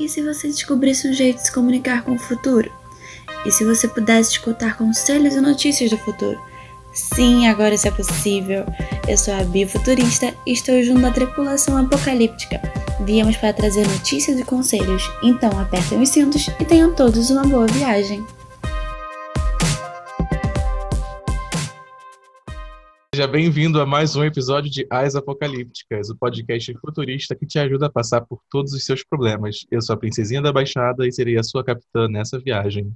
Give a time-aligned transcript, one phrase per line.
[0.00, 2.70] E se você descobrisse um jeito de se comunicar com o futuro?
[3.44, 6.40] E se você pudesse escutar conselhos e notícias do futuro?
[6.92, 8.64] Sim, agora isso é possível.
[9.08, 12.60] Eu sou a Bia Futurista e estou junto da tripulação apocalíptica.
[13.04, 17.66] Viemos para trazer notícias e conselhos, então apertem os cintos e tenham todos uma boa
[17.66, 18.24] viagem.
[23.18, 27.86] Seja bem-vindo a mais um episódio de As Apocalípticas, o podcast futurista que te ajuda
[27.86, 29.66] a passar por todos os seus problemas.
[29.72, 32.94] Eu sou a Princesinha da Baixada e serei a sua capitã nessa viagem.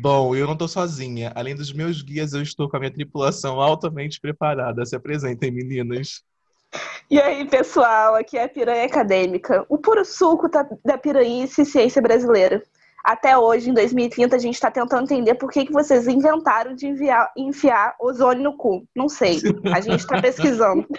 [0.00, 1.32] Bom, eu não estou sozinha.
[1.34, 4.86] Além dos meus guias, eu estou com a minha tripulação altamente preparada.
[4.86, 6.22] Se apresentem, meninas.
[7.10, 10.48] E aí, pessoal, aqui é a Piranha Acadêmica, o puro suco
[10.84, 12.62] da piranhice e ciência brasileira
[13.06, 16.88] até hoje, em 2030, a gente está tentando entender por que, que vocês inventaram de
[16.88, 18.84] enviar, enfiar ozônio no cu.
[18.96, 19.40] Não sei.
[19.72, 20.84] A gente está pesquisando.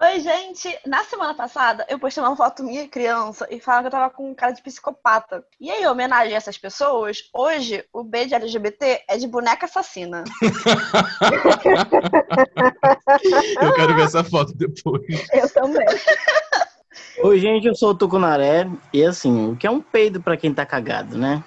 [0.00, 0.78] Oi, gente!
[0.86, 4.30] Na semana passada, eu postei uma foto minha criança e falaram que eu tava com
[4.30, 5.42] um cara de psicopata.
[5.58, 9.64] E aí, em homenagem a essas pessoas, hoje o B de LGBT é de boneca
[9.64, 10.22] assassina.
[13.62, 15.06] eu quero ver essa foto depois.
[15.32, 15.86] Eu também.
[17.22, 18.68] Oi, gente, eu sou o Tucunaré.
[18.92, 21.42] E assim, o que é um peido para quem tá cagado, né?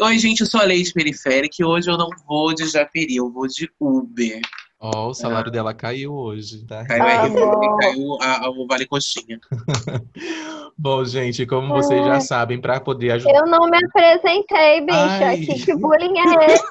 [0.00, 3.30] Oi, gente, eu sou a Leite Periférica e hoje eu não vou de Japeri, eu
[3.30, 4.40] vou de Uber.
[4.84, 5.52] Ó, oh, o salário ah.
[5.52, 6.84] dela caiu hoje, tá?
[6.84, 7.32] Caiu ah, aí,
[7.80, 9.38] caiu a, a, o Vale Coxinha.
[10.76, 13.32] bom, gente, como vocês já sabem, para poder ajudar.
[13.32, 15.64] Eu não me apresentei, bicha.
[15.64, 16.64] Que bullying é esse?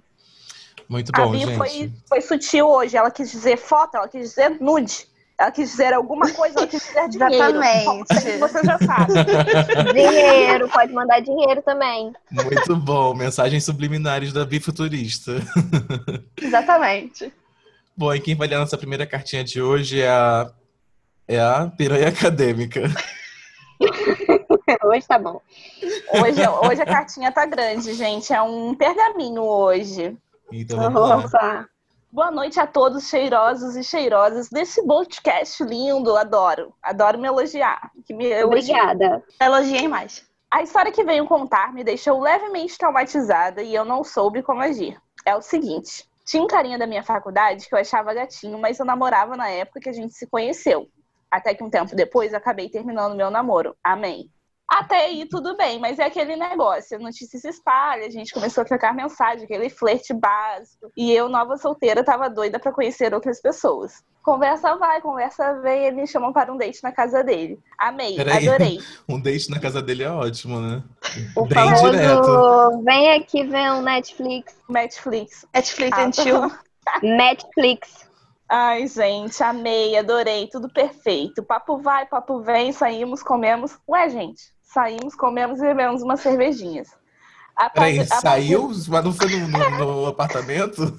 [0.88, 1.56] Muito bom, a gente.
[1.56, 2.96] Foi, foi sutil hoje.
[2.96, 5.07] Ela quis dizer foto, ela quis dizer nude.
[5.38, 7.60] Ela quis dizer alguma coisa, ela quis dizer dinheiro.
[7.62, 8.38] Exatamente.
[8.38, 9.12] Você já sabe.
[9.94, 12.12] dinheiro, pode mandar dinheiro também.
[12.28, 13.14] Muito bom.
[13.14, 15.32] Mensagens subliminares da Bifuturista.
[16.42, 17.32] Exatamente.
[17.96, 20.50] Bom, e quem vai ler a nossa primeira cartinha de hoje é a,
[21.28, 22.82] é a piranha acadêmica.
[24.84, 25.40] hoje tá bom.
[26.14, 28.32] Hoje, hoje a cartinha tá grande, gente.
[28.32, 30.16] É um pergaminho hoje.
[30.52, 31.68] Então vamos lá.
[32.10, 36.16] Boa noite a todos cheirosos e cheirosas desse podcast lindo.
[36.16, 36.74] Adoro.
[36.82, 37.92] Adoro me elogiar.
[38.06, 39.22] Que me Obrigada.
[39.38, 40.26] Elogiem mais.
[40.50, 44.98] A história que venho contar me deixou levemente traumatizada e eu não soube como agir.
[45.26, 46.08] É o seguinte.
[46.24, 49.80] Tinha um carinha da minha faculdade que eu achava gatinho, mas eu namorava na época
[49.80, 50.88] que a gente se conheceu.
[51.30, 53.76] Até que um tempo depois acabei terminando meu namoro.
[53.84, 54.30] Amém.
[54.68, 58.60] Até aí tudo bem, mas é aquele negócio, a notícia se espalha, a gente começou
[58.60, 60.92] a trocar mensagem, aquele flerte básico.
[60.94, 64.04] E eu, nova solteira, tava doida para conhecer outras pessoas.
[64.22, 67.58] Conversa vai, conversa vem, ele me chamam para um date na casa dele.
[67.78, 68.46] Amei, Peraí.
[68.46, 68.78] adorei.
[69.08, 70.82] um date na casa dele é ótimo, né?
[71.34, 72.82] O Bem famoso, direto.
[72.84, 74.54] Vem aqui ver um Netflix.
[74.68, 75.46] Netflix.
[75.54, 76.52] Netflix ah, antigo.
[77.02, 78.06] Netflix.
[78.46, 81.42] Ai, gente, amei, adorei, tudo perfeito.
[81.42, 83.78] Papo vai, papo vem, saímos, comemos.
[83.88, 84.42] Ué, gente,
[84.72, 86.88] saímos, comemos e bebemos umas cervejinhas.
[87.74, 88.70] Peraí, saiu?
[88.88, 90.96] Mas não foi no, no, no apartamento?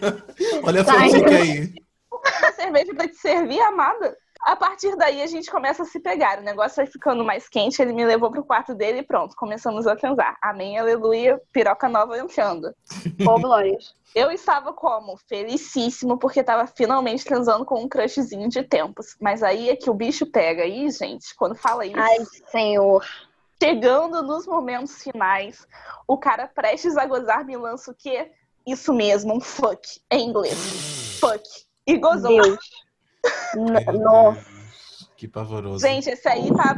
[0.62, 1.74] Olha a fotinha aí.
[2.12, 4.16] Uma cerveja pra te servir, amada.
[4.42, 6.38] A partir daí a gente começa a se pegar.
[6.38, 9.86] O negócio vai ficando mais quente, ele me levou pro quarto dele e pronto, começamos
[9.86, 10.36] a transar.
[10.42, 12.74] Amém, aleluia, piroca nova entrando.
[13.24, 13.94] Ô, glórias.
[14.14, 15.16] Eu estava como?
[15.28, 19.16] Felicíssimo, porque estava finalmente transando com um crushzinho de tempos.
[19.20, 20.64] Mas aí é que o bicho pega.
[20.64, 21.98] Aí, gente, quando fala isso.
[21.98, 22.18] Ai,
[22.50, 23.06] senhor.
[23.62, 25.66] Chegando nos momentos finais,
[26.06, 28.32] o cara prestes a gozar me lança o quê?
[28.66, 30.00] Isso mesmo, um fuck.
[30.10, 31.18] Em inglês.
[31.20, 31.42] Fuck.
[31.86, 32.42] E gozou.
[32.42, 32.58] Deus.
[33.54, 34.52] Nossa.
[35.16, 35.86] Que pavoroso.
[35.86, 36.74] Gente, esse aí tá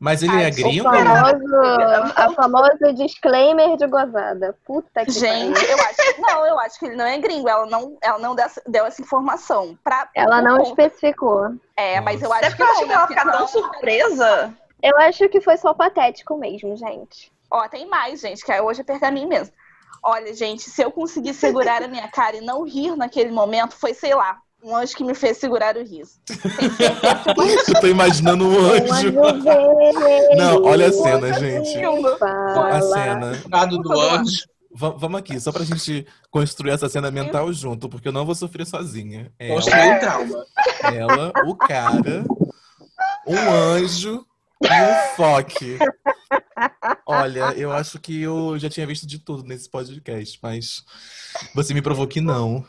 [0.00, 0.84] Mas ele é Ai, O gringo?
[0.84, 4.56] famoso, a famoso disclaimer de gozada.
[4.64, 7.48] Puta que Gente, eu acho que não, eu acho que ele não é gringo.
[7.48, 9.76] Ela não, ela não deu, essa- informação.
[9.84, 11.54] Pra, Ela não conta- especificou.
[11.76, 14.54] É, mas eu acho Até que que ela ficar tão surpresa.
[14.82, 17.30] Eu acho que foi só patético mesmo, gente.
[17.50, 19.52] Ó, tem mais, gente, que hoje é pergaminho mesmo.
[20.02, 23.92] Olha, gente, se eu conseguir segurar a minha cara e não rir naquele momento, foi,
[23.94, 26.18] sei lá, um anjo que me fez segurar o riso.
[27.68, 29.12] Eu tô imaginando um anjo.
[30.36, 31.78] Não, olha a cena, gente.
[32.70, 33.42] A cena.
[33.50, 34.44] Lado do anjo.
[34.74, 38.34] Va- vamos aqui, só pra gente construir essa cena mental junto, porque eu não vou
[38.34, 39.32] sofrer sozinha.
[39.38, 40.44] Ela, Construiu um trauma.
[40.94, 42.24] ela o cara,
[43.26, 44.24] um anjo
[44.62, 45.78] e um foque.
[47.06, 50.84] Olha, eu acho que eu já tinha visto de tudo nesse podcast, mas
[51.54, 52.64] você me provou que não.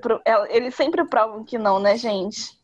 [0.00, 2.55] Pro- ela- Eles sempre provam que não, né, gente?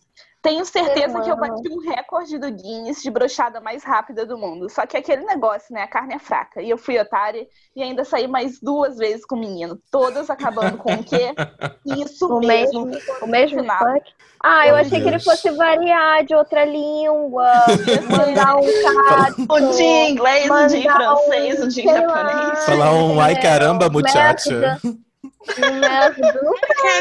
[0.42, 4.68] Tenho certeza que eu bati um recorde do Guinness de brochada mais rápida do mundo.
[4.68, 5.82] Só que aquele negócio, né?
[5.82, 6.60] A carne é fraca.
[6.60, 7.46] E eu fui otária
[7.76, 9.78] e ainda saí mais duas vezes com o menino.
[9.90, 11.32] Todas acabando com o quê?
[11.86, 12.86] Isso O mesmo.
[12.86, 13.78] mesmo, o mesmo Final.
[13.78, 14.12] fuck.
[14.44, 15.22] Ah, eu Oh, achei que ele Deus.
[15.22, 17.46] fosse variar de outra língua,
[18.10, 18.66] mandar um
[19.06, 19.42] cato.
[19.48, 22.16] Um dia em inglês, um dia em mandar um, francês, um dia em sei lá,
[22.16, 22.64] japonês.
[22.64, 24.50] Falar um ai caramba, muchacha.
[24.58, 24.80] merda.
[24.84, 26.32] Um merda.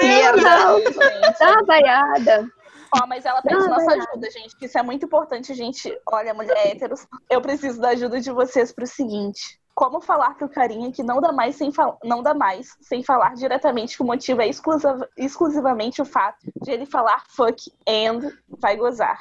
[0.01, 0.43] Gente.
[1.39, 2.47] Dá uma variada.
[2.93, 4.05] Ó, mas ela pede Não, nossa vai lá.
[4.09, 5.97] ajuda, gente, que isso é muito importante, gente.
[6.05, 9.59] Olha, mulher héteros, eu preciso da ajuda de vocês pro seguinte.
[9.73, 13.33] Como falar pro carinha que não dá mais sem, fal- não dá mais sem falar
[13.35, 18.29] diretamente que o motivo é exclusiva- exclusivamente o fato de ele falar fuck and
[18.59, 19.19] vai gozar.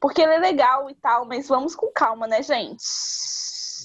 [0.00, 2.82] Porque ele é legal e tal, mas vamos com calma, né, gente?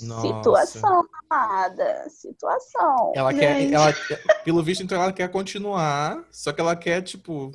[0.03, 0.27] Nossa.
[0.27, 2.05] Situação, amada.
[2.09, 3.11] Situação.
[3.15, 3.73] Ela quer, Gente.
[3.73, 3.93] ela,
[4.43, 7.51] pelo visto, então ela quer continuar, só que ela quer, tipo,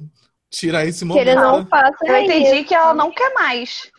[0.51, 1.53] tirar esse Que ele momento.
[1.59, 2.65] não faça Eu entendi isso.
[2.69, 3.91] que ela não quer mais.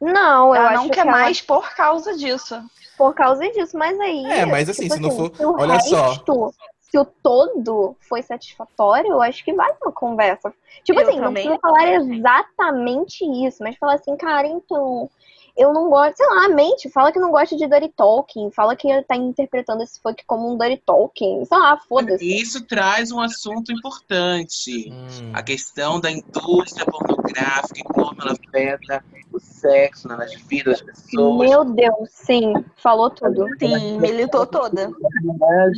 [0.00, 2.60] Não, eu Ela acho não que quer ela- mais por causa disso.
[2.98, 3.76] por causa disso.
[3.78, 4.24] Mas aí.
[4.26, 6.08] É, mas assim, tipo se não for- se o olha só.
[6.08, 10.52] resto, Se o todo foi satisfatório, eu acho que vai uma conversa.
[10.84, 11.44] Tipo Eu assim, não também.
[11.44, 15.08] precisa falar exatamente isso, mas falar assim, cara, então.
[15.56, 18.88] Eu não gosto, sei lá, mente, fala que não gosta de Dirty Talking, fala que
[19.02, 22.24] tá interpretando esse funk como um Dirty Talking, sei lá, foda-se.
[22.24, 24.90] Isso traz um assunto importante.
[24.90, 25.32] Hum.
[25.34, 31.48] A questão da indústria pornográfica e como ela afeta o sexo nas vidas das pessoas.
[31.48, 33.46] Meu Deus, sim, falou tudo.
[33.58, 34.90] Sim, militou toda.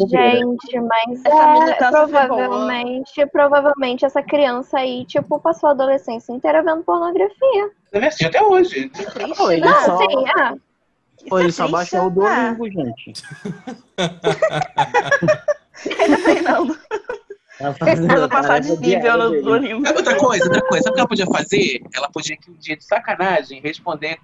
[0.08, 6.82] Gente, mas Essa é, provavelmente, provavelmente essa criança aí, tipo, passou a adolescência inteira vendo
[6.82, 7.70] pornografia.
[7.94, 8.90] Deve assistir até hoje.
[9.36, 10.06] Pô, ele Não, só, sim,
[10.36, 10.54] ah,
[11.28, 12.56] pô, ele só baixou o né?
[12.56, 13.12] Duolingo, gente.
[16.24, 16.76] Treinando.
[17.60, 19.86] Ela passar de nível no Duolingo.
[19.86, 20.82] Sabe outra coisa, outra coisa.
[20.82, 21.82] Sabe o que ela podia fazer?
[21.94, 24.18] Ela podia que um dia de sacanagem responder.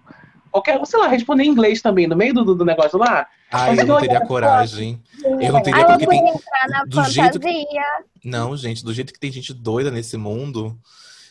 [0.50, 3.28] Qualquer, sei lá, responder em inglês também, no meio do, do negócio lá.
[3.52, 5.00] Ai, eu não teria coragem.
[5.22, 6.28] Eu não teria porque podia tem.
[6.28, 7.84] entrar na do jeito que- fantasia.
[8.24, 10.76] Não, gente, do jeito que tem gente doida nesse mundo,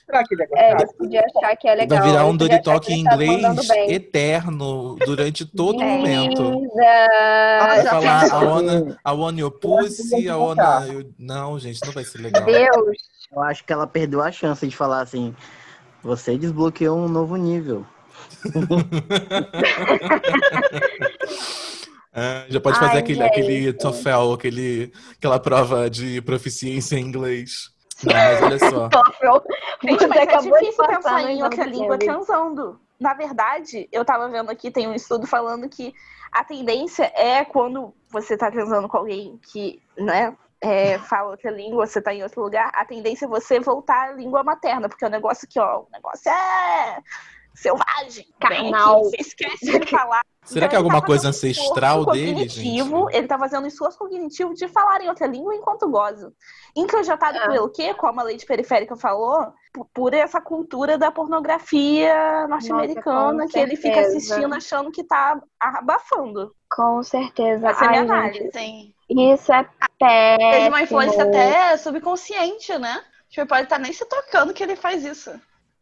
[0.09, 1.99] Será que ele É, ele podia achar que é legal.
[1.99, 6.41] vai virar um achar talk em tá inglês eterno durante todo o momento.
[6.49, 7.07] Lisa.
[7.59, 8.25] Vai falar?
[8.27, 10.87] I wanna, I wanna your pussy, I wanna...
[10.87, 12.43] you-" Não, gente, não vai ser legal.
[12.43, 12.97] Deus.
[13.31, 15.35] Eu acho que ela perdeu a chance de falar assim:
[16.01, 17.85] você desbloqueou um novo nível.
[22.11, 23.27] Ah, já pode fazer Ai, aquele, gente.
[23.27, 27.77] aquele TOEFL, aquele, aquela prova de proficiência em inglês.
[28.05, 28.89] Não, mas olha só.
[29.83, 32.79] Gente, mas é acabou de difícil passar pensar em outra língua transando.
[32.99, 35.93] Na verdade, eu tava vendo aqui, tem um estudo falando que
[36.31, 41.87] a tendência é quando você tá transando com alguém que, né, é, fala outra língua,
[41.87, 45.09] você tá em outro lugar, a tendência é você voltar à língua materna, porque o
[45.09, 47.01] negócio aqui, ó, o negócio é
[47.55, 48.27] selvagem.
[48.39, 49.05] Carnal.
[49.05, 50.23] Você esquece de falar.
[50.53, 53.15] Será que é Então, alguma tá coisa ancestral dele, cognitivo, gente?
[53.15, 56.33] Ele tá fazendo um esforço cognitivo de falar em outra língua enquanto goza.
[56.75, 57.47] Introjatado É.
[57.47, 57.93] pelo quê?
[57.93, 59.53] Como a lei de periférica falou,
[59.93, 66.53] por, essa cultura da pornografia norte-americana, que ele fica assistindo achando que tá abafando.
[66.69, 67.69] Com certeza.
[67.69, 68.39] Essa é a minha Ai, análise.
[68.39, 68.93] gente, Sim.
[69.33, 69.67] isso é
[69.99, 70.51] péssimo.
[70.51, 73.01] Teve uma influência até subconsciente, né?
[73.29, 75.31] Tipo, ele pode estar nem se tocando que ele faz isso.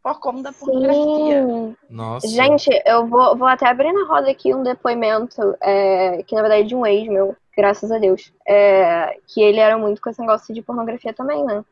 [0.08, 1.46] Por conta da pornografia.
[1.46, 1.76] Sim.
[1.90, 2.28] Nossa.
[2.28, 6.62] Gente, eu vou, vou até abrir na roda aqui um depoimento, é, que na verdade
[6.64, 8.32] é de um ex meu, graças a Deus.
[8.48, 11.64] É, que ele era muito com esse negócio de pornografia também, né?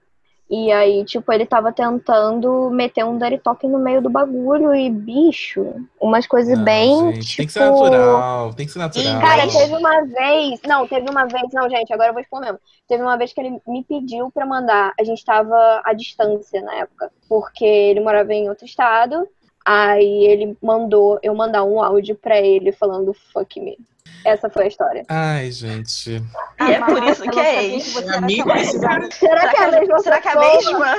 [0.48, 4.92] E aí, tipo, ele tava tentando meter um dirty talk no meio do bagulho e,
[4.92, 7.38] bicho, umas coisas Não, bem, gente, tipo...
[7.38, 9.22] Tem que ser natural, tem que ser natural.
[9.22, 10.60] Cara, teve uma vez.
[10.68, 11.44] Não, teve uma vez.
[11.52, 12.60] Não, gente, agora eu vou expor mesmo.
[12.88, 14.94] Teve uma vez que ele me pediu pra mandar.
[15.00, 17.12] A gente tava à distância na época.
[17.28, 19.28] Porque ele morava em outro estado.
[19.66, 23.80] Aí ele mandou eu mandar um áudio pra ele falando fuck me.
[24.26, 25.06] Essa foi a história.
[25.08, 26.22] Ai, gente.
[26.60, 27.94] E é por isso que é ex.
[27.94, 29.14] Casado.
[29.14, 30.96] Será, que é a mesma será que é a mesma?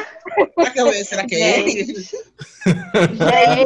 [0.54, 1.94] Será que é, será que é ele?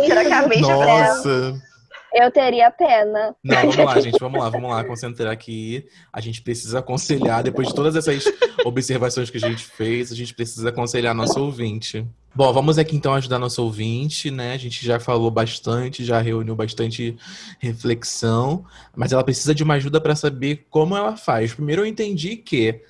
[0.06, 0.72] Será que é a mesma?
[0.72, 1.69] Nossa.
[2.12, 3.34] Eu teria pena.
[3.42, 4.18] Não, vamos lá, gente.
[4.18, 4.84] Vamos lá, vamos lá.
[4.84, 5.86] Concentrar aqui.
[6.12, 8.24] A gente precisa aconselhar, depois de todas essas
[8.64, 12.06] observações que a gente fez, a gente precisa aconselhar nosso ouvinte.
[12.32, 14.52] Bom, vamos aqui então ajudar nosso ouvinte, né?
[14.52, 17.16] A gente já falou bastante, já reuniu bastante
[17.58, 18.64] reflexão,
[18.94, 21.54] mas ela precisa de uma ajuda para saber como ela faz.
[21.54, 22.82] Primeiro, eu entendi que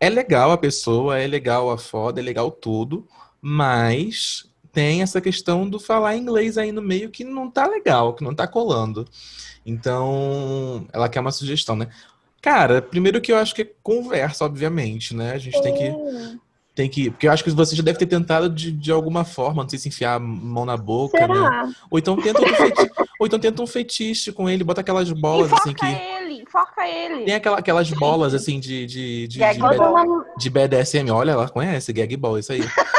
[0.00, 3.06] é legal a pessoa, é legal a foda, é legal tudo,
[3.40, 4.47] mas
[4.78, 8.32] tem essa questão do falar inglês aí no meio que não tá legal, que não
[8.32, 9.04] tá colando.
[9.66, 11.88] Então, ela quer uma sugestão, né?
[12.40, 15.32] Cara, primeiro que eu acho que é conversa, obviamente, né?
[15.32, 16.38] A gente tem que,
[16.76, 17.10] tem que.
[17.10, 19.80] Porque eu acho que você já deve ter tentado de, de alguma forma, não sei
[19.80, 21.34] se enfiar a mão na boca, né?
[21.34, 21.68] Será?
[21.90, 22.90] Ou então tenta outro feti...
[23.18, 25.84] Ou então tenta um fetiche com ele, bota aquelas bolas assim que.
[25.84, 27.24] ele, enforca ele.
[27.24, 30.24] Tem aquela, aquelas bolas assim de, de, de, de, uma...
[30.38, 31.10] de BDSM.
[31.10, 32.60] Olha, ela conhece, gag ball, isso aí.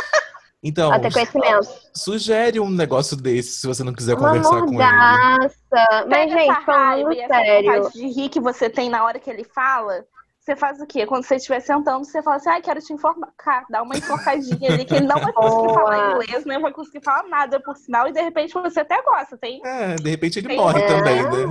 [0.61, 1.67] Então, Até conhecimento.
[1.93, 4.71] sugere um negócio desse se você não quiser Uma conversar com ele.
[4.73, 5.59] mordaça.
[5.71, 7.89] Mas, Pega gente, raiva falando sério.
[7.91, 10.03] de rir que você tem na hora que ele fala,
[10.37, 11.05] você faz o quê?
[11.05, 13.63] Quando você estiver sentando, você fala assim, ai, quero te enforcar.
[13.69, 15.73] Dá uma enforcadinha ali, que ele não vai conseguir Boa.
[15.75, 19.37] falar inglês, nem vai conseguir falar nada, por sinal, e de repente você até gosta,
[19.37, 19.61] tem?
[19.65, 20.87] É, de repente ele tem morre É.
[20.87, 21.45] também, né?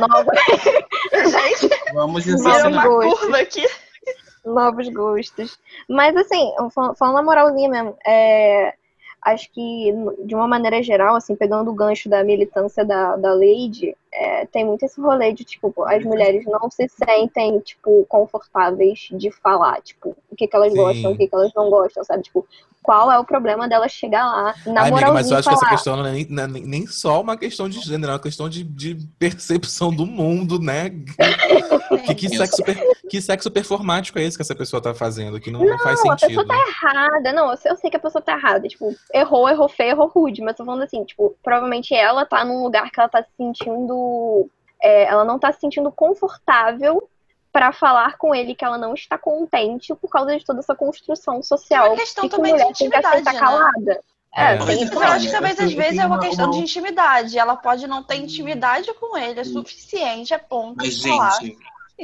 [0.00, 0.32] Nova...
[1.14, 2.66] Gente, Vamos ensinar.
[2.66, 3.64] uma curva aqui.
[4.44, 5.58] Novos gostos.
[5.88, 8.74] Mas assim, fal- falando na moralzinha mesmo, é,
[9.22, 9.92] acho que
[10.24, 14.64] de uma maneira geral, assim, pegando o gancho da militância da, da Lady, é, tem
[14.64, 20.16] muito esse rolê de, tipo, as mulheres não se sentem, tipo, confortáveis de falar, tipo,
[20.30, 20.78] o que, que elas Sim.
[20.78, 22.22] gostam, o que, que elas não gostam, sabe?
[22.22, 22.46] Tipo,
[22.82, 25.60] qual é o problema delas chegar lá, na Ai, amiga, mas eu acho que essa
[25.60, 28.14] falar, questão não é nem, não é nem- nem só uma questão de gênero, é
[28.14, 30.90] uma questão de, de percepção do mundo, né?
[32.06, 32.78] Que, que, sexo, per-
[33.10, 35.40] que sexo performático é esse que essa pessoa tá fazendo?
[35.40, 36.46] Que não, não faz Não, a sentido.
[36.46, 37.32] pessoa tá errada.
[37.32, 38.68] Não, eu sei, eu sei que a pessoa tá errada.
[38.68, 40.40] Tipo, errou, errou feio, errou rude.
[40.42, 44.48] Mas tô falando assim, tipo, provavelmente ela tá num lugar que ela tá se sentindo.
[44.82, 47.06] é, ela não tá se sentindo confortável
[47.52, 51.42] pra falar com ele que ela não está contente por causa de toda essa construção
[51.42, 51.86] social.
[51.86, 53.38] É uma questão que também de intimidade, né?
[53.38, 54.00] calada.
[54.34, 54.56] É, É.
[54.64, 54.94] tem isso.
[54.94, 57.36] Eu acho que talvez às vezes é uma uma- questão de uma- intimidade.
[57.36, 60.76] Ela pode não ter intimidade com ele, é suficiente, é ponto.
[60.76, 61.36] Mas, de falar.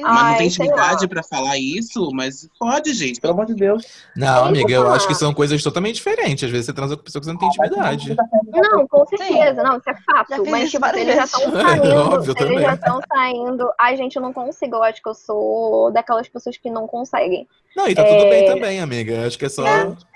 [0.02, 2.10] Mas Ai, não tem intimidade pra falar isso?
[2.12, 3.84] Mas pode, gente, pelo amor de Deus.
[4.16, 4.96] Não, amiga, eu falar.
[4.96, 6.44] acho que são coisas totalmente diferentes.
[6.44, 8.16] Às vezes você transa com pessoa que você não tem intimidade.
[8.52, 10.34] Não, com certeza, não, isso é Já fato.
[10.42, 11.94] fiz Mas, tipo, eles já estão É, saindo.
[11.96, 13.70] óbvio, eu eles já estão saindo.
[13.80, 14.76] Ai, gente, eu não consigo.
[14.76, 17.46] Eu acho que eu sou daquelas pessoas que não conseguem.
[17.76, 18.30] Não, e tá tudo É.
[18.30, 19.26] bem também, amiga.
[19.26, 19.62] Acho que é só.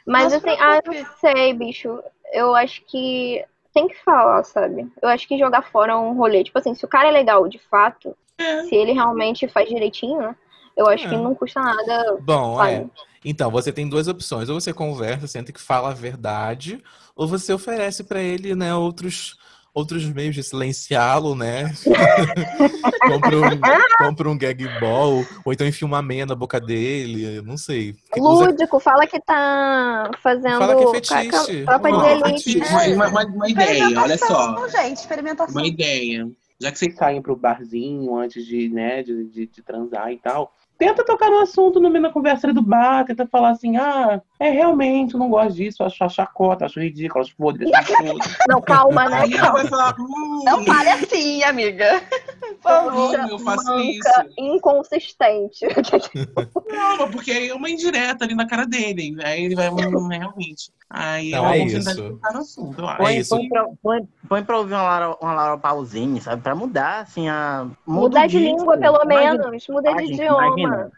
[0.07, 1.99] Mas Não se assim, ah, não sei, bicho.
[2.33, 3.45] Eu acho que
[3.75, 4.91] tem que falar, sabe?
[5.01, 6.43] Eu acho que jogar fora é um rolê.
[6.43, 8.65] Tipo assim, se o cara é legal de fato, É.
[8.65, 10.35] se ele realmente faz direitinho, né?
[10.77, 11.09] Eu acho É.
[11.11, 12.17] que não custa nada.
[12.23, 12.73] Bom, sabe?
[12.73, 12.87] é.
[13.25, 14.49] Então, você tem duas opções.
[14.49, 16.83] Ou você conversa, senta que fala a verdade,
[17.15, 19.37] ou você oferece pra ele, né, outros,
[19.75, 21.71] outros meios de silenciá-lo, né?
[23.03, 23.61] compra, um,
[23.99, 27.93] compra um gag ball, ou então enfia uma meia na boca dele, não sei.
[28.09, 30.59] Porque usa- Lúdico, fala que tá fazendo.
[30.59, 31.65] Fala que é fetiche.
[31.65, 32.53] Tropa de Não, elite.
[32.55, 32.73] fetiche.
[32.73, 34.69] Uma, uma- uma- uma ideia, olha só.
[34.69, 35.55] Gente, experimentação.
[35.61, 36.27] Uma ideia.
[36.61, 40.55] Já que vocês saem pro barzinho antes de, né, de, de, de transar e tal,
[40.77, 44.49] tenta tocar no assunto no meio da conversa do bar, tenta falar assim, ah, é
[44.49, 47.93] realmente, eu não gosto disso, eu acho acho chacota, acho ridículo, acho podre, acho.
[48.49, 49.29] Não, calma, né?
[49.69, 52.03] Falar, hum, Não fale assim, amiga.
[52.41, 53.21] Por favor.
[53.21, 54.09] hum, eu faço isso.
[54.39, 55.67] inconsistente.
[56.73, 59.15] Não, mas porque aí é uma indireta ali na cara dele.
[59.23, 60.73] Aí ele vai, hum, realmente.
[60.89, 62.19] Aí Não, é oportunidade isso.
[62.19, 62.97] de assunto, eu acho.
[62.97, 63.37] Põe, isso.
[63.37, 66.41] põe, pra, põe, põe pra ouvir uma Laura, uma Laura Pausini, sabe?
[66.41, 67.67] Pra mudar, assim, a.
[67.87, 68.57] muda Mudar de disco.
[68.59, 69.69] língua, pelo menos.
[69.69, 70.49] Mudar de idioma.
[70.49, 70.91] imagina.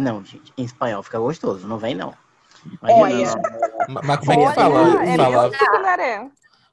[0.00, 2.14] Não, gente, em espanhol fica gostoso, não vem não.
[2.82, 3.34] Olha.
[3.88, 5.04] Mas como é que fala?
[5.04, 5.50] é fala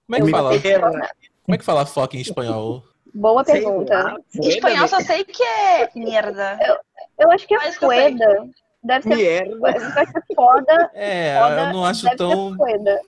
[0.05, 0.55] como é que fala?
[0.55, 0.91] Inteira.
[0.91, 2.83] Como é que fala foca em espanhol?
[3.13, 4.15] Boa pergunta.
[4.35, 6.59] Em espanhol só sei que é merda.
[7.17, 8.47] Eu acho que é eu fueda.
[8.83, 9.79] Deve ser, deve
[10.11, 10.91] ser foda.
[10.93, 12.55] É, Foda, eu não acho tão,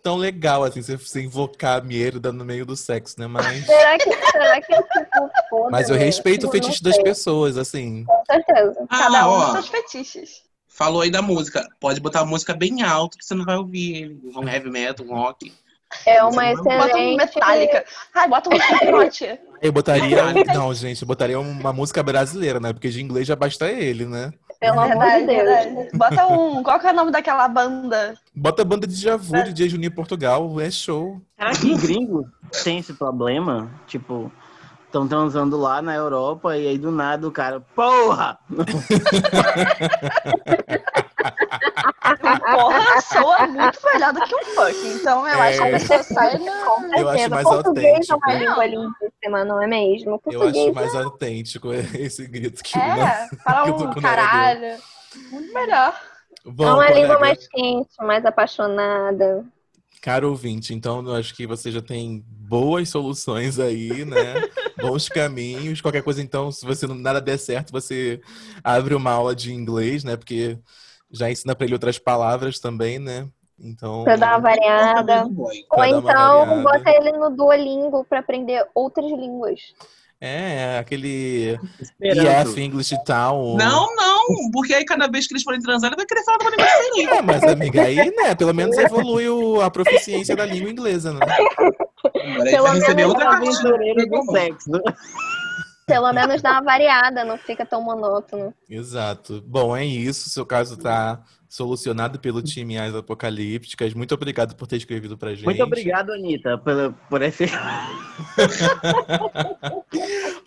[0.02, 3.28] tão legal assim você, invocar a merda no meio do sexo, né?
[3.28, 5.70] Mas, Será que, será que é tipo foda?
[5.70, 6.06] mas eu né?
[6.06, 8.06] respeito o Tipo, fetiche das pessoas, assim.
[8.06, 8.88] Com certeza.
[8.90, 10.47] Cada Ah, um ó, com seus fetiches.
[10.78, 11.68] Falou aí da música.
[11.80, 14.22] Pode botar a música bem alto que você não vai ouvir ele.
[14.36, 15.52] Um heavy metal, um rock.
[16.06, 17.18] É uma um Bota um excelente.
[17.18, 17.86] metálica.
[18.14, 19.40] Ai, bota um Slipknot.
[19.60, 20.22] Eu botaria.
[20.54, 22.72] Não, gente, eu botaria uma música brasileira, né?
[22.72, 24.32] Porque de inglês já basta ele, né?
[24.60, 25.90] Pelo amor de Deus.
[25.94, 26.62] Bota um.
[26.62, 28.14] Qual que é o nome daquela banda?
[28.36, 31.20] Bota a banda de Javu, de Juninho Portugal, é show.
[31.36, 32.30] Será que gringo,
[32.64, 33.72] tem esse problema?
[33.88, 34.32] Tipo,
[34.88, 38.40] estão transando lá na Europa e aí do nada o cara, porra!
[42.52, 44.88] Porra, soa muito melhor do que um fuck.
[44.96, 46.38] Então eu acho que a pessoa sai.
[46.38, 47.30] Com Eu acho certeza.
[47.30, 48.18] mais Português é autêntico.
[48.18, 50.12] uma língua lindíssima, não é mesmo?
[50.12, 54.78] Eu Português acho mais autêntico esse grito que o É, o fala um caralho.
[55.32, 55.94] Muito melhor.
[56.46, 59.46] é Bom, uma língua colega, mais quente, mais apaixonada.
[60.02, 64.36] Caro ouvinte, então eu acho que você já tem boas soluções aí, né?
[64.80, 65.82] Bons caminhos.
[65.82, 68.22] Qualquer coisa, então, se você não nada der certo, você
[68.64, 70.16] abre uma aula de inglês, né?
[70.16, 70.58] Porque
[71.12, 73.28] já ensina pra ele outras palavras também, né?
[73.60, 75.26] Então, Pra dar uma variada.
[75.26, 75.52] Ou
[75.86, 76.62] então variada.
[76.62, 79.74] bota ele no Duolingo pra aprender outras línguas.
[80.20, 82.50] É aquele Esperanto.
[82.52, 83.56] EF English Town.
[83.58, 86.50] Não, não, porque aí cada vez que eles forem transar, ele vai querer falar uma
[86.52, 87.10] língua diferente.
[87.18, 88.36] É, mas amiga, aí, né?
[88.36, 91.20] Pelo menos evolui o- a proficiência da língua inglesa, né?
[91.22, 93.52] Agora Pelo menos outra uma cartinha.
[93.60, 94.72] aventureiro do sexo.
[95.86, 98.54] Pelo menos dá uma variada, não fica tão monótono.
[98.70, 99.42] Exato.
[99.48, 100.30] Bom, é isso.
[100.30, 103.94] Seu caso tá solucionado pelo time As Apocalípticas.
[103.94, 105.46] Muito obrigado por ter escrevido pra gente.
[105.46, 107.46] Muito obrigado, Anitta, por, por esse.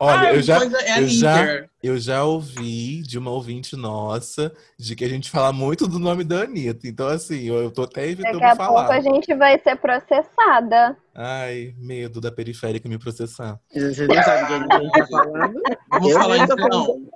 [0.02, 4.96] Olha, Ai, eu já, é eu já, eu já ouvi de uma ouvinte nossa de
[4.96, 6.88] que a gente fala muito do nome da Anitta.
[6.88, 8.86] Então, assim, eu, eu tô até evitando Daqui a falar.
[8.86, 10.96] pouco a gente vai ser processada.
[11.14, 13.60] Ai, medo da periférica me processar.
[13.70, 15.60] Vocês não sabem quem a gente tá falando.
[15.90, 17.10] Vamos Eu falar então.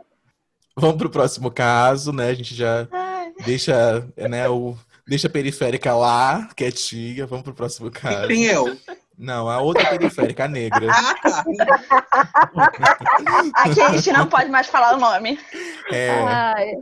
[0.76, 2.30] Vamos pro próximo caso, né?
[2.30, 3.03] A gente já Ai,
[3.44, 4.76] deixa, né, o,
[5.06, 7.26] deixa a periférica lá, quietinha.
[7.26, 8.28] Vamos pro próximo caso.
[8.28, 8.76] Tem eu.
[9.16, 10.88] Não, a outra periférica, a negra.
[10.90, 11.44] Ah, tá.
[13.54, 15.38] Aqui a gente não pode mais falar o nome.
[15.92, 16.72] É, Ai,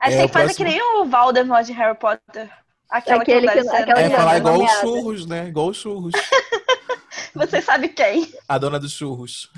[0.00, 2.48] A gente É, tem que fazer próximo- que nem o Voldemort de Harry Potter.
[2.88, 5.48] Aquela Aquele que, que- não aquela é falar igual os churros, né?
[5.48, 6.12] Igual os churros.
[7.34, 8.32] Você sabe quem?
[8.48, 9.50] A dona dos churros.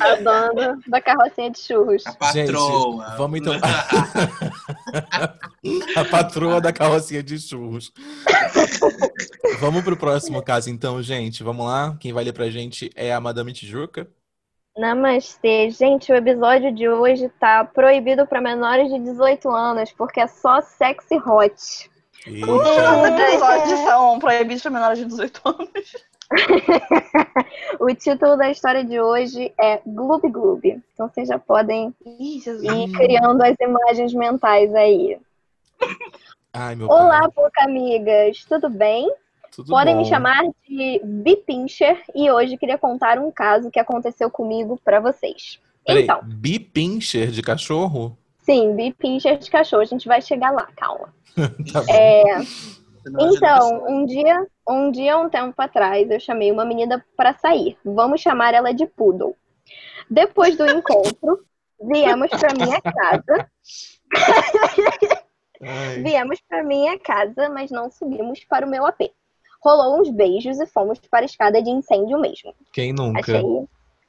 [0.00, 2.06] a dona da carrocinha de churros.
[2.06, 3.06] A patroa.
[3.06, 3.54] Gente, vamos então.
[5.96, 7.92] a patroa da carrocinha de churros.
[9.60, 11.42] vamos pro próximo caso, então, gente.
[11.42, 11.96] Vamos lá.
[12.00, 14.08] Quem vai ler pra gente é a Madame Tijuca.
[14.76, 15.70] Namastê.
[15.70, 20.60] Gente, o episódio de hoje tá proibido para menores de 18 anos, porque é só
[20.60, 21.90] sexy hot.
[22.26, 22.46] Eita.
[22.46, 26.09] Todos os episódios são proibidos para menores de 18 anos.
[27.80, 30.82] O título da história de hoje é Gloob Gloob.
[30.94, 35.18] Então vocês já podem Ih, ir criando as imagens mentais aí.
[36.52, 37.30] Ai, meu Olá, pai.
[37.34, 38.44] pouca amigas.
[38.48, 39.10] Tudo bem?
[39.54, 40.02] Tudo Podem bom?
[40.02, 45.58] me chamar de Bipincher e hoje queria contar um caso que aconteceu comigo para vocês.
[45.84, 48.16] Peraí, Então, bipincher de cachorro?
[48.42, 49.82] sim, Bipincher de cachorro.
[49.82, 51.12] A gente vai chegar lá, calma.
[51.72, 51.92] Tá bom.
[51.92, 52.22] É,
[53.06, 57.76] Então, um dia, um dia, um tempo atrás, eu chamei uma menina para sair.
[57.84, 59.36] Vamos chamar ela de Poodle.
[60.08, 61.44] Depois do encontro,
[61.80, 63.50] viemos para minha casa.
[66.02, 69.10] Viemos para minha casa, mas não subimos para o meu AP.
[69.62, 72.54] Rolou uns beijos e fomos para a escada de incêndio mesmo.
[72.72, 73.20] Quem nunca?
[73.20, 73.42] Achei.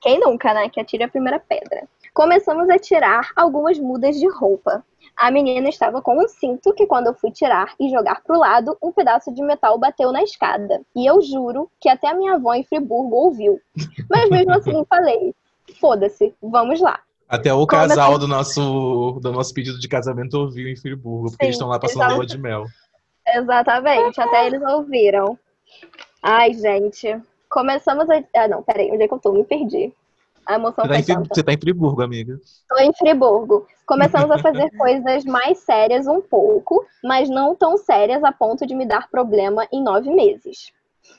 [0.02, 0.70] Quem nunca, né?
[0.70, 1.88] Que atira a primeira pedra.
[2.14, 4.84] Começamos a tirar algumas mudas de roupa.
[5.16, 8.78] A menina estava com um cinto que, quando eu fui tirar e jogar pro lado,
[8.82, 10.82] um pedaço de metal bateu na escada.
[10.96, 13.60] E eu juro que até a minha avó em Friburgo ouviu.
[14.10, 15.34] Mas mesmo assim falei:
[15.80, 17.00] foda-se, vamos lá.
[17.30, 18.20] Até o casal assim?
[18.20, 21.80] do nosso, do nosso pedido de casamento ouviu em Friburgo, porque Sim, eles estão lá
[21.80, 22.16] passando exato.
[22.16, 22.66] lua de mel.
[23.26, 25.40] Exatamente, até eles ouviram.
[26.22, 27.22] Ai, gente.
[27.50, 28.22] Começamos a.
[28.36, 29.32] Ah, não, peraí, onde é que eu tô?
[29.32, 29.94] Me perdi.
[30.46, 32.40] A emoção Você tá, foi em, tá em Friburgo, amiga.
[32.44, 33.68] Estou em Friburgo.
[33.86, 38.76] Começamos a fazer coisas mais sérias um pouco, mas não tão sérias a ponto de
[38.76, 40.72] me dar problema em nove meses.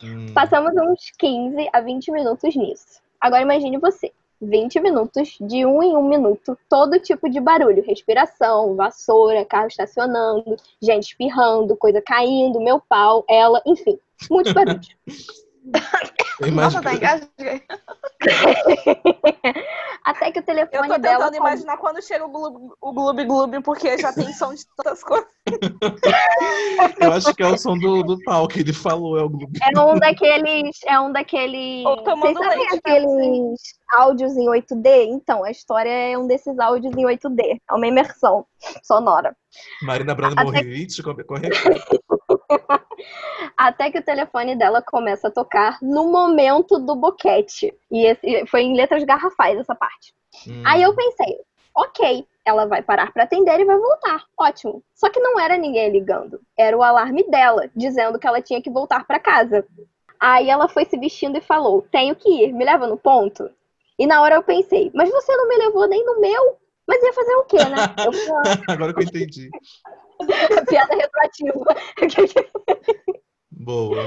[0.03, 0.33] Hum.
[0.35, 3.01] Passamos uns 15 a 20 minutos nisso.
[3.21, 4.13] Agora imagine você.
[4.41, 7.85] 20 minutos, de um em um minuto, todo tipo de barulho.
[7.87, 13.97] Respiração, vassoura, carro estacionando, gente espirrando, coisa caindo, meu pau, ela, enfim.
[14.29, 14.89] Muitos barulhos.
[16.41, 17.63] Eu Nossa, tá engasguei.
[20.05, 21.25] Até que o Eu telefone tô dela.
[21.27, 25.05] tentando imaginar quando chega o Gloob o Gloob, Gloob, porque já tem som de tantas
[25.05, 25.29] coisas.
[27.01, 29.53] Eu acho que é o som do, do pau que ele falou, é o Gloob.
[29.63, 30.77] É um daqueles.
[30.87, 31.85] É um daqueles.
[31.87, 32.79] Ou tomando Vocês sabem leite, né?
[32.85, 33.61] aqueles
[33.93, 35.07] áudios em 8D?
[35.11, 37.61] Então, a história é um desses áudios em 8D.
[37.71, 38.45] É uma imersão
[38.83, 39.37] sonora.
[39.83, 41.59] Marina Brando Até- Morrivich, correto?
[43.57, 47.75] Até que o telefone dela começa a tocar no momento do boquete.
[47.91, 50.15] E esse, foi em letras garrafais essa parte.
[50.49, 50.63] Hum.
[50.65, 51.39] Aí eu pensei,
[51.75, 54.25] ok, ela vai parar pra atender e vai voltar.
[54.39, 54.83] Ótimo.
[54.95, 56.41] Só que não era ninguém ligando.
[56.57, 59.67] Era o alarme dela, dizendo que ela tinha que voltar pra casa.
[60.19, 63.51] Aí ela foi se vestindo e falou: Tenho que ir, me leva no ponto.
[63.99, 66.57] E na hora eu pensei: Mas você não me levou nem no meu?
[66.87, 67.77] Mas ia fazer o quê, né?
[68.05, 69.49] Eu falei, Agora que eu entendi.
[70.69, 71.77] piada retroativa.
[73.51, 74.03] Boa.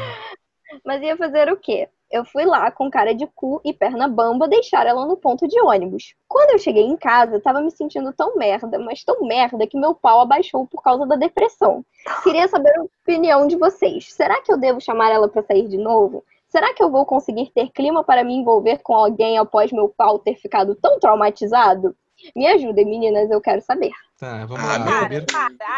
[0.83, 1.87] Mas ia fazer o quê?
[2.11, 5.59] Eu fui lá com cara de cu e perna bamba deixar ela no ponto de
[5.59, 6.13] ônibus.
[6.27, 9.95] Quando eu cheguei em casa, tava me sentindo tão merda, mas tão merda que meu
[9.95, 11.83] pau abaixou por causa da depressão.
[12.23, 14.13] Queria saber a opinião de vocês.
[14.13, 16.23] Será que eu devo chamar ela pra sair de novo?
[16.47, 20.19] Será que eu vou conseguir ter clima para me envolver com alguém após meu pau
[20.19, 21.95] ter ficado tão traumatizado?
[22.35, 23.91] Me ajudem, meninas, eu quero saber.
[24.17, 24.85] Tá, vamos Ah, lá.
[24.85, 25.25] cara, Primeiro,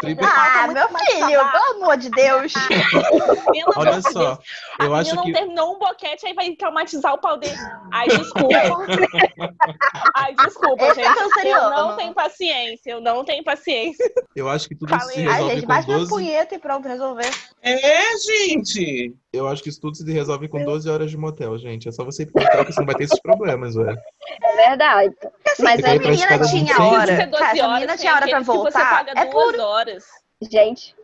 [0.00, 2.52] primeiro- Ah, meu filho, pelo amor de Deus.
[2.52, 4.38] Pelo olha só, Deus.
[4.78, 7.56] A eu acho menina que não terminou um boquete, aí vai traumatizar o pau dele.
[7.92, 8.54] Ai, desculpa.
[10.14, 11.18] Ai, desculpa, Esse é gente.
[11.18, 11.70] Eu canceriano.
[11.70, 14.08] não tenho paciência, eu não tenho paciência.
[14.36, 16.10] eu acho que tudo Falei, se ai, Ai, resolve gente, com bate na 12.
[16.10, 17.30] punheta e pronto, resolver.
[17.60, 19.14] É, gente.
[19.32, 21.88] Eu acho que isso tudo se resolve com 12 horas de motel, gente.
[21.88, 23.94] É só você ir pro motel que você não vai ter esses problemas, ué.
[24.42, 25.14] É verdade.
[25.58, 26.78] Mas Se a menina tinha 26.
[26.80, 30.04] hora, Ser 12 cara, se a menina tinha hora pra voltar, é por horas.
[30.40, 30.94] gente,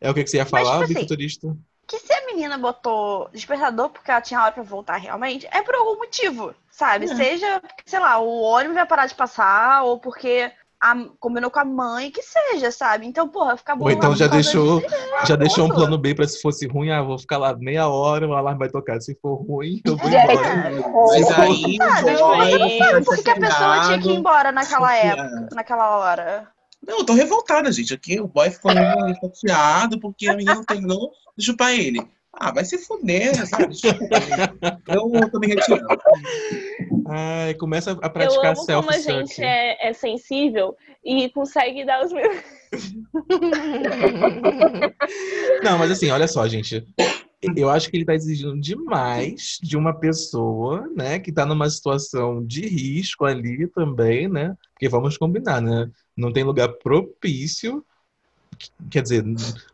[0.00, 1.56] É o que, que você ia falar, tipo o assim, bifuturista?
[1.86, 5.74] que se a menina botou despertador porque ela tinha hora pra voltar realmente, é por
[5.74, 7.04] algum motivo, sabe?
[7.06, 7.14] É.
[7.14, 11.64] Seja, sei lá, o ônibus vai parar de passar, ou porque a- combinou com a
[11.64, 13.06] mãe, que seja, sabe?
[13.06, 14.94] Então, porra, ficar Ou então já deixou, disso,
[15.26, 18.28] já deixou um plano B pra se fosse ruim, ah, vou ficar lá meia hora,
[18.28, 19.00] o alarme vai tocar.
[19.00, 20.72] Se for ruim, eu vou Gente, embora.
[21.08, 24.14] Mas aí o deixa boy eu vai ficar Por que a pessoa tinha que ir
[24.16, 26.48] embora naquela época, naquela hora?
[26.86, 27.92] Não, eu tô revoltada, gente.
[27.94, 28.70] Aqui o boy ficou
[29.34, 32.06] chateado porque a menina terminou de chupar ele.
[32.38, 33.74] Ah, vai se fuder, sabe?
[34.88, 35.86] Eu tô me retirando.
[37.08, 42.04] Ai, começa a Eu praticar amo como a gente é, é sensível e consegue dar
[42.04, 42.36] os meus.
[45.62, 46.84] Não, mas assim, olha só, gente.
[47.54, 52.44] Eu acho que ele tá exigindo demais de uma pessoa, né, que tá numa situação
[52.44, 54.56] de risco ali também, né?
[54.72, 55.88] Porque vamos combinar, né?
[56.16, 57.84] Não tem lugar propício.
[58.90, 59.22] Quer dizer,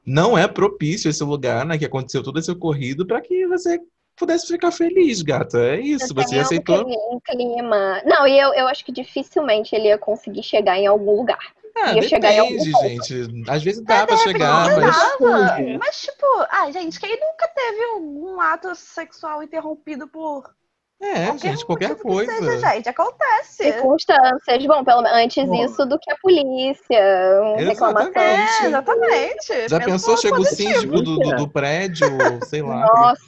[0.04, 3.78] não é propício esse lugar, né, que aconteceu todo esse ocorrido para que você
[4.16, 5.58] pudesse ficar feliz, gata.
[5.58, 6.86] É isso, eu você aceitou.
[6.86, 8.02] Um clima.
[8.04, 11.52] Não, e eu, eu acho que dificilmente ele ia conseguir chegar em algum lugar.
[11.74, 12.88] Ah, ia chegar em algum depende, ponto.
[12.88, 13.50] gente.
[13.50, 15.78] Às vezes dá pra chegar, Não mas dava.
[15.78, 20.54] Mas, tipo, ai, gente, quem nunca teve um, um ato sexual interrompido por
[21.02, 22.32] é, gente, qualquer coisa.
[22.32, 23.64] seja, gente, acontece.
[23.64, 24.66] Circunstâncias.
[24.66, 25.64] Bom, pelo menos antes Bom.
[25.64, 28.22] isso do que a polícia, reclamação.
[28.22, 29.68] É, exatamente.
[29.68, 30.16] Já Mesmo pensou?
[30.16, 30.72] Chega o positivo.
[30.72, 32.06] síndico do, do, do prédio,
[32.44, 32.86] sei lá.
[32.86, 33.24] Nossa,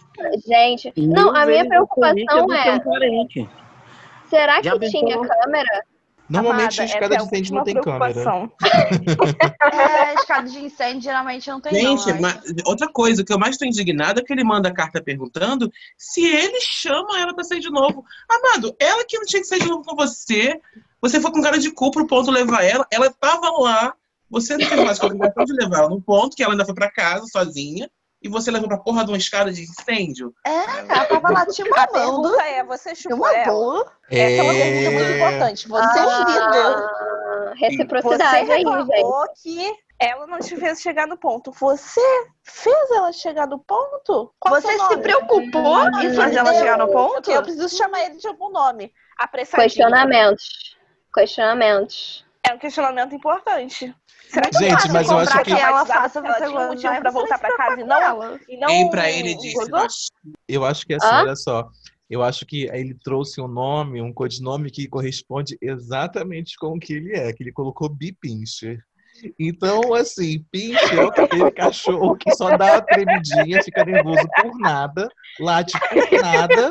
[0.46, 0.92] gente.
[0.96, 2.80] Não, a minha preocupação é,
[4.30, 5.84] será que tinha câmera?
[6.28, 8.12] Normalmente, Amada, escada essa é de incêndio não tem câmera.
[8.12, 8.52] preocupação.
[9.74, 12.20] É, escada de incêndio geralmente não tem Gente, não.
[12.20, 15.70] mas outra coisa que eu mais tô indignada é que ele manda a carta perguntando
[15.98, 18.04] se ele chama ela pra sair de novo.
[18.28, 20.60] Amado, ela que não tinha que sair de novo com você.
[21.00, 22.86] Você foi com cara de cu pro ponto levar ela.
[22.90, 23.94] Ela tava lá.
[24.30, 26.64] Você não teve mais que a obrigação de levar ela no ponto, que ela ainda
[26.64, 27.90] foi pra casa sozinha.
[28.24, 30.34] E você levou pra porra de uma escada de incêndio.
[30.46, 30.50] É,
[30.88, 31.92] ela tava lá te A mamando.
[31.92, 33.52] pergunta é: você chupou uma ela?
[33.52, 33.92] boa.
[34.10, 35.16] Essa é uma pergunta muito É...
[35.16, 35.68] importante.
[35.68, 39.42] Você Ah, Você reciprocidade aí, gente.
[39.42, 41.52] que ela não te fez chegar no ponto.
[41.52, 42.00] Você
[42.42, 44.32] fez ela chegar no ponto?
[44.40, 47.14] Qual Você seu se preocupou em fazer ela chegar no ponto?
[47.14, 48.92] Porque eu preciso chamar ele de algum nome.
[49.18, 49.68] Apressadinho.
[49.68, 50.76] Questionamentos.
[51.14, 52.23] Questionamentos.
[52.46, 53.94] É um questionamento importante.
[54.28, 57.10] Será que Gente, você mas eu acho que- que ela faça você um motivo pra
[57.10, 58.40] você voltar pra casa e não, ela.
[58.48, 59.70] e não Ei, pra ele disse, gozou?
[59.80, 59.94] "Mas
[60.48, 61.20] Eu acho que assim, Hã?
[61.22, 61.68] olha só.
[62.10, 66.92] Eu acho que ele trouxe um nome, um codinome que corresponde exatamente com o que
[66.92, 68.78] ele é, que ele colocou Bipincher.
[69.38, 75.08] Então, assim, Pincher é aquele cachorro que só dá uma tremidinha, fica nervoso por nada,
[75.40, 76.70] late por nada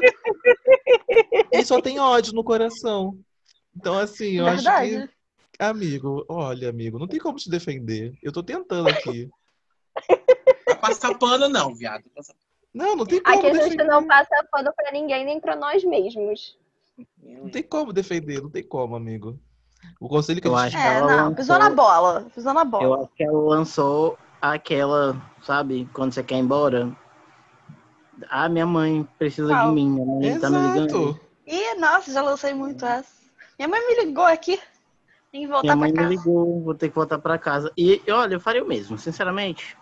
[1.52, 3.18] e só tem ódio no coração.
[3.76, 5.08] Então, assim, eu acho Verdade.
[5.08, 5.14] que,
[5.60, 8.14] amigo, olha, amigo, não tem como te defender.
[8.22, 9.30] Eu tô tentando aqui.
[10.66, 12.04] Pra passar pano, não, viado.
[12.74, 13.84] Não, não tem como Aqui a gente defender.
[13.84, 16.58] não passa pano pra ninguém, nem pra nós mesmos.
[17.22, 19.38] Não tem como defender, não tem como, amigo.
[20.00, 22.28] O conselho que Eu a gente acho É, Ela não, lançou- pisou na bola.
[22.34, 22.84] Pisou na bola.
[22.84, 26.96] Eu acho que ela lançou aquela, sabe, quando você quer ir embora.
[28.30, 31.10] Ah, minha mãe precisa de mim, minha mãe tá me ligando.
[31.10, 31.20] Exato.
[31.46, 33.12] Ih, nossa, já lancei muito essa.
[33.60, 34.60] Minha mãe me ligou aqui.
[35.34, 36.28] Tem que voltar Minha mãe pra me casa.
[36.30, 37.72] ligou, vou ter que voltar pra casa.
[37.76, 39.76] E olha, eu faria o mesmo, sinceramente.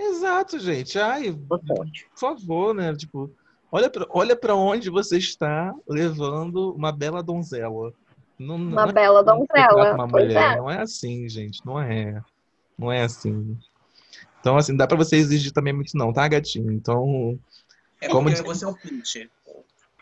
[0.00, 0.98] Exato, gente.
[0.98, 1.60] Ai, por
[2.14, 2.94] favor, né?
[2.94, 3.30] Tipo,
[3.72, 7.90] olha pra, olha pra onde você está levando uma bela donzela.
[8.38, 9.94] Não, não Uma é bela trata donzela.
[9.94, 10.52] Uma mulher.
[10.52, 10.56] é.
[10.58, 11.64] Não é assim, gente.
[11.64, 12.22] Não é.
[12.78, 13.56] Não é assim.
[14.40, 16.70] Então, assim, não dá pra você exigir também muito não, tá, gatinho?
[16.70, 17.38] Então,
[17.98, 19.30] É Como diz- você é um pinche.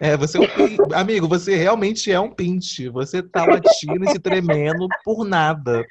[0.00, 2.88] É, você é um Amigo, você realmente é um pinte.
[2.88, 5.84] Você tá latindo e se tremendo por nada.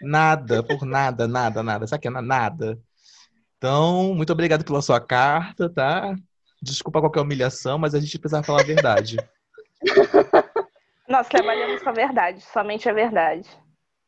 [0.00, 1.86] Nada, por nada, nada, nada.
[1.86, 2.78] Sabe que é na- nada?
[3.58, 6.16] Então, muito obrigado pela sua carta, tá?
[6.62, 9.16] Desculpa qualquer humilhação, mas a gente precisa falar a verdade.
[11.08, 13.48] Nós trabalhamos com a verdade, somente a verdade.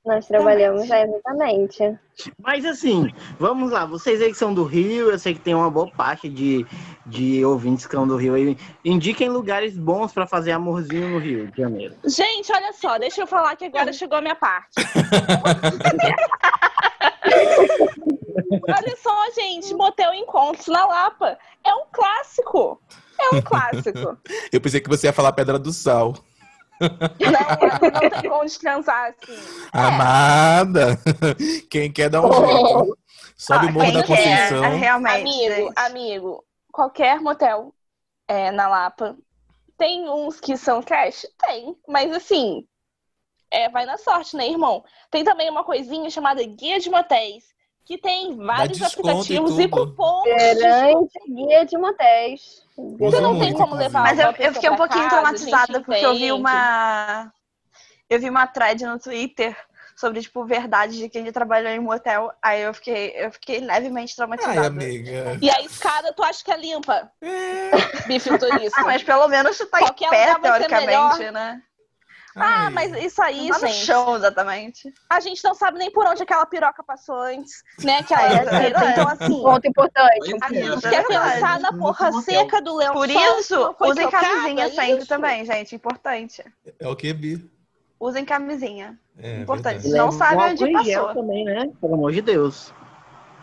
[0.04, 1.96] Nós trabalhamos é, exatamente.
[2.42, 3.86] Mas assim, vamos lá.
[3.86, 6.66] Vocês aí que são do Rio, eu sei que tem uma boa parte de,
[7.06, 8.58] de ouvintes que são do Rio aí.
[8.84, 11.94] Indiquem lugares bons pra fazer amorzinho no Rio de Janeiro.
[12.04, 14.74] Gente, olha só, deixa eu falar que agora chegou a minha parte.
[18.68, 21.38] olha só, gente, Motel Encontros na Lapa.
[21.64, 22.80] É um clássico.
[23.20, 24.18] É um clássico.
[24.52, 26.14] Eu pensei que você ia falar Pedra do Sal.
[27.20, 29.36] Não, não tem como de transar assim.
[29.72, 30.98] Amada!
[31.70, 32.98] Quem quer dar um jeito?
[33.36, 34.64] Sobe o Morro Quem da quer, Conceição.
[34.64, 35.46] é, realmente.
[35.48, 37.74] Amigo, amigo, qualquer motel
[38.28, 39.16] é, na Lapa
[39.76, 41.26] tem uns que são trash?
[41.40, 42.64] Tem, mas assim,
[43.50, 44.84] é, vai na sorte, né, irmão?
[45.10, 47.44] Tem também uma coisinha chamada Guia de Motéis,
[47.84, 49.88] que tem vários e aplicativos e, tudo.
[49.88, 50.24] cupons.
[50.24, 52.66] de Grande guia de motéis.
[52.76, 56.12] Você não tem como levar Mas eu, eu fiquei um pouquinho casa, traumatizada porque eu
[56.12, 56.32] vi entende.
[56.32, 57.32] uma.
[58.08, 59.56] Eu vi uma thread no Twitter
[59.96, 62.32] sobre, tipo, verdade de quem já trabalhou em motel.
[62.42, 64.60] Aí eu fiquei, eu fiquei levemente traumatizada.
[64.60, 65.38] Ai, amiga.
[65.40, 67.10] E a escada, tu acha que é limpa?
[67.20, 67.70] É.
[68.06, 68.80] Bife turista.
[68.80, 71.32] Ah, mas pelo menos tu tá em Qualquer pé, vai ser teoricamente, melhor.
[71.32, 71.62] né?
[72.34, 72.70] Ah, Ai.
[72.70, 73.84] mas isso aí, Não tá no gente.
[73.84, 74.94] chão, exatamente.
[75.10, 77.98] A gente não sabe nem por onde aquela piroca passou antes, né?
[77.98, 78.90] Aquela É, essa- verdade.
[78.92, 80.34] Então, assim, Ponto importante.
[80.40, 82.94] A é, gente eu quer pensar na porra seca do leão.
[82.94, 85.08] Por isso, usem camisinha sempre isso.
[85.08, 85.74] também, gente.
[85.74, 86.42] Importante.
[86.80, 87.50] É o que, Bi?
[88.00, 88.98] Usem camisinha.
[89.18, 89.82] É, Importante.
[89.82, 89.94] verdade.
[89.96, 91.14] Não sabe onde passou.
[91.14, 91.70] também, né?
[91.80, 92.72] Pelo amor de Deus.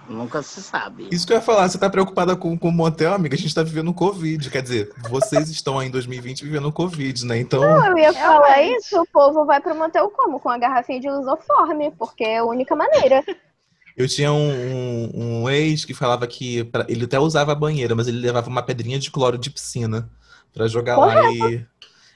[0.10, 1.08] Nunca se sabe.
[1.12, 3.36] Isso que eu ia falar, você tá preocupada com com o motel, amiga?
[3.36, 4.50] A gente tá vivendo Covid.
[4.50, 7.38] Quer dizer, vocês estão aí em 2020 vivendo Covid, né?
[7.40, 8.80] Então, Eu ia falar Realmente.
[8.86, 10.40] isso, o povo vai pro motel como?
[10.40, 13.24] Com a garrafinha de lusoforme, porque é a única maneira.
[13.96, 17.94] eu tinha um, um- um ex que falava que pra- ele até usava a banheira,
[17.96, 20.10] mas ele levava uma pedrinha de cloro de piscina
[20.54, 21.64] pra jogar lá e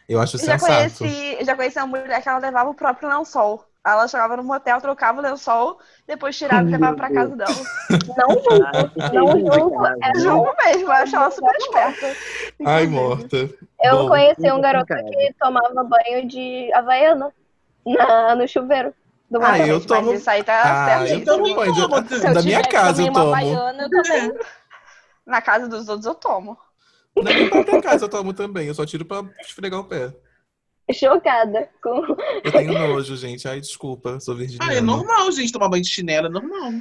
[0.09, 0.97] eu acho Eu já sensato.
[0.99, 3.65] conheci, eu já conheci uma mulher que ela levava o próprio lençol.
[3.85, 7.53] Ela chegava no motel, trocava o lençol, depois tirava e levava pra casa dela.
[8.15, 9.85] Não julgo, não julgo.
[9.85, 12.15] É Julgo mesmo, eu acho ela super esperta.
[12.65, 13.49] Ai, morta.
[13.81, 15.03] Eu Bom, conheci um garoto cara.
[15.03, 17.33] que tomava banho de havaiana
[17.85, 18.93] na, no chuveiro
[19.29, 20.13] do Ah, eu Mas tomo.
[20.13, 21.37] isso aí tá Ah, eu certíssimo.
[21.37, 23.27] tomo banho eu da minha tiver casa, eu tomo.
[23.27, 24.33] Havaiana, eu também.
[25.25, 26.57] Na casa dos outros eu tomo.
[27.15, 28.67] Na minha própria casa eu tomo também.
[28.67, 30.13] Eu só tiro pra esfregar o pé.
[30.91, 31.69] Chocada.
[31.81, 32.03] Com...
[32.43, 33.47] Eu tenho nojo, gente.
[33.47, 34.71] Ai, desculpa, sou virginiana.
[34.71, 36.71] Ah, é normal, gente, tomar banho de chinelo, é normal.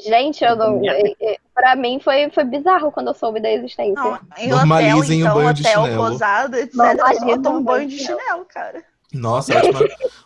[0.00, 0.80] Gente, eu não.
[1.54, 3.92] Pra mim foi, foi bizarro quando eu soube da existência.
[3.92, 6.08] Não, em Normalizem o hotel, então, banho de hotel, chinelo.
[6.08, 6.74] posada, etc.
[6.74, 8.82] Normalizem Eu tomo o banho de de chinelo, cara.
[9.12, 9.52] Nossa,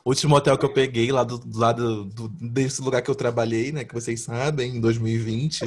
[0.05, 3.16] o último hotel que eu peguei lá do, do lado do- desse lugar que eu
[3.16, 3.83] trabalhei, né?
[3.85, 5.64] Que vocês sabem, em 2020.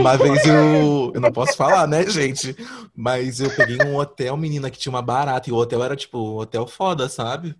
[0.00, 1.12] Uma vez eu.
[1.14, 2.56] Eu não posso falar, né, gente?
[2.94, 5.48] Mas eu peguei um hotel, menina, que tinha uma barata.
[5.48, 7.54] E o hotel era, tipo, um hotel foda, sabe?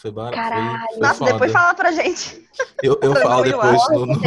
[0.00, 0.34] Foi barato.
[0.34, 0.88] Foi, Caralho.
[0.88, 1.32] foi Nossa, foda.
[1.32, 2.48] depois fala pra gente.
[2.82, 4.20] Eu, eu falo depois no, no,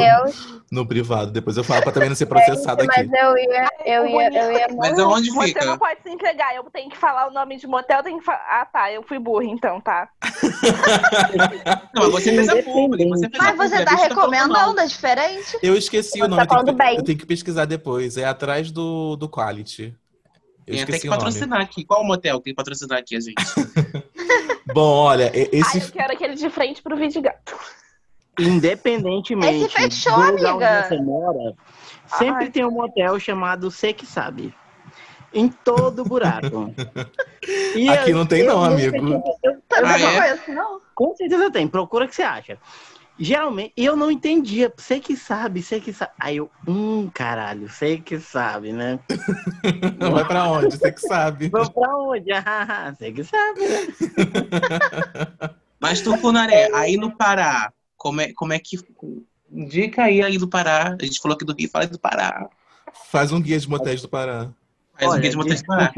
[0.71, 1.31] no privado.
[1.31, 3.09] Depois eu falo pra também não ser processado Mas aqui.
[3.11, 5.01] eu ia, eu ia, eu ia Mas morrer.
[5.01, 5.65] aonde Você fica?
[5.65, 6.55] não pode se entregar.
[6.55, 8.45] Eu tenho que falar o nome de motel, tenho que falar.
[8.49, 8.91] Ah, tá.
[8.91, 10.07] Eu fui burra, então, tá.
[11.95, 13.09] Não, mas você fez a publi.
[13.09, 15.57] Você fez a Mas você tá recomendando, é diferente?
[15.63, 16.97] Eu esqueci o Você nome, tá eu tenho, falando que, bem.
[16.97, 18.15] eu tenho que pesquisar depois.
[18.17, 19.95] É atrás do, do Quality.
[20.65, 21.17] Eu Tem até que o nome.
[21.23, 21.83] patrocinar aqui.
[21.83, 23.35] Qual o motel que tem que patrocinar aqui, a gente?
[24.73, 25.81] Bom, olha, e- Ai, esse.
[25.81, 27.55] eu quero aquele de frente pro Vidigato.
[28.39, 30.77] Independentemente Esse fechou, do lugar amiga.
[30.79, 31.53] onde você mora,
[32.07, 32.49] sempre Ai.
[32.49, 34.53] tem um motel chamado Você Que Sabe.
[35.33, 36.73] Em todo buraco.
[37.75, 38.95] E Aqui eu- não tem, eu não, nunca amigo.
[39.43, 40.15] eu- Eu Ah, não é?
[40.21, 40.79] conheço, não.
[40.95, 42.57] com certeza tem, procura que você acha.
[43.17, 46.11] Geralmente, eu não entendia, você que sabe, você que sabe.
[46.19, 48.99] Aí eu, hum, caralho, você que sabe, né?
[50.11, 50.75] Vai pra onde?
[50.75, 51.49] Você que sabe.
[51.49, 52.31] Vou pra onde?
[52.31, 53.87] Ah, você que sabe, né?
[55.79, 58.79] Mas Tucunaré, aí no Pará, como é, como é que.
[59.51, 60.97] Indica aí aí do Pará.
[60.99, 62.49] A gente falou aqui do Rio, fala do Pará.
[63.11, 64.49] Faz um guia de motéis do Pará.
[64.93, 65.93] Faz um Olha, guia de motéis do Pará.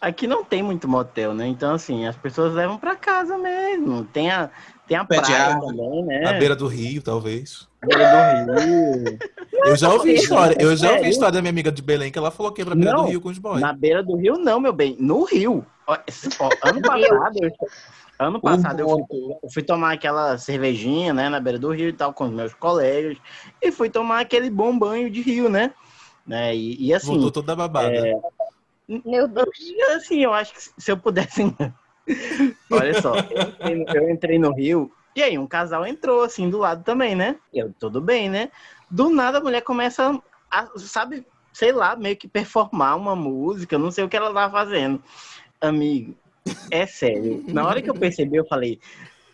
[0.00, 1.46] Aqui não tem muito motel, né?
[1.46, 4.04] Então, assim, as pessoas levam pra casa mesmo.
[4.04, 4.50] Tem a,
[4.90, 6.26] tem a Pé praia também, né?
[6.26, 7.68] À beira do rio, talvez.
[7.80, 9.18] beira do rio.
[9.64, 10.56] Eu já ouvi história.
[10.58, 12.74] Eu já ouvi história da minha amiga de Belém que ela falou que ia pra
[12.74, 13.60] beira Não, do rio com os boys.
[13.60, 14.96] Na beira do rio, não, meu bem.
[14.98, 15.64] No rio.
[15.86, 15.96] Ó,
[16.40, 17.52] ó, ano passado, eu,
[18.18, 21.92] ano passado eu, fui, eu fui tomar aquela cervejinha, né, na beira do rio e
[21.92, 23.16] tal, com os meus colegas,
[23.62, 25.72] e fui tomar aquele bom banho de rio, né?
[26.26, 26.52] né?
[26.52, 27.12] E, e assim.
[27.12, 27.96] Voltou toda babada.
[27.96, 28.12] é,
[28.88, 29.46] Meu Deus.
[29.88, 31.42] eu- assim, eu acho que se eu pudesse.
[32.70, 36.48] Olha só, eu entrei, no- eu entrei no rio, e aí um casal entrou assim
[36.48, 37.36] do lado também, né?
[37.52, 38.50] Eu, tudo bem, né?
[38.90, 40.20] Do nada a mulher começa
[40.50, 44.52] a, sabe, sei lá, meio que performar uma música, não sei o que ela tava
[44.52, 45.02] fazendo.
[45.60, 46.16] Amigo,
[46.70, 47.42] é sério.
[47.48, 48.80] Na hora que eu percebi, eu falei.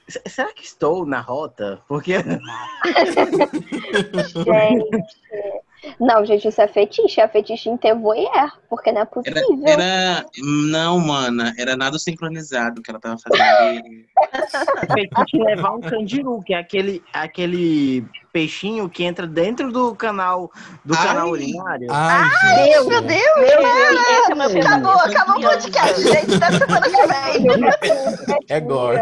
[0.09, 1.83] "S- Será que estou na rota?
[1.89, 2.15] Porque
[4.45, 5.65] Gente.
[6.01, 7.21] Não, gente, isso é fetiche.
[7.21, 9.65] É fetiche em ter voyeur, porque não é Era, possível.
[9.67, 10.27] era.
[10.71, 13.83] Não, mana, era nada sincronizado que ela tava fazendo
[14.93, 20.51] fetiche levar um candiru, que é aquele, aquele peixinho que entra dentro do canal
[20.85, 21.07] do Ai.
[21.07, 21.87] canal urinário.
[21.91, 23.23] Ai, Deus, Meu Deus!
[23.37, 26.35] Meu Deus, esse é o meu Acabou, acabou o podcast, gente.
[26.35, 28.41] Até semana que vem.
[28.49, 29.01] É gore.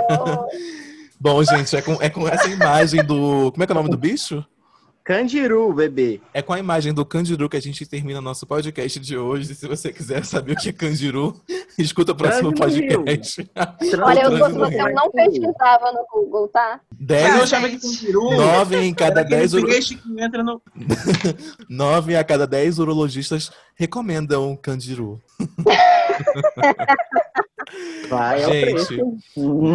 [1.20, 3.51] Bom, gente, é com, é com essa imagem do.
[3.53, 4.44] Como é que é o nome do bicho?
[5.05, 6.19] Candiru, bebê.
[6.33, 9.55] É com a imagem do Candiru que a gente termina nosso podcast de hoje.
[9.55, 11.38] Se você quiser saber o que é Candiru,
[11.79, 13.47] escuta o próximo podcast.
[14.03, 16.81] Olha, eu, no eu não pesquisava no Google, tá?
[16.90, 18.31] Mas eu Dez, achava que Candiru.
[18.31, 20.62] nove em cada era aquele dez uro- peixe que entra no.
[21.69, 25.21] nove a cada dez urologistas recomendam Candiru.
[28.09, 28.94] Vai Gente, preço.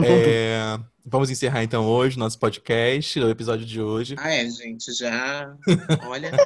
[0.06, 4.16] É, vamos encerrar então hoje nosso podcast, o episódio de hoje.
[4.18, 5.54] Ah, é, gente, já.
[6.08, 6.32] Olha.